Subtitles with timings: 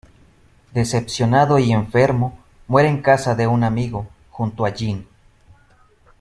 [0.73, 5.05] Decepcionado y enfermo, muere en casa de un amigo, junto a Jeanne.